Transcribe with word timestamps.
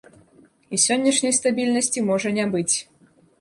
І 0.77 0.79
сённяшняй 0.85 1.33
стабільнасці 1.39 2.05
можа 2.09 2.33
не 2.39 2.49
быць. 2.57 2.75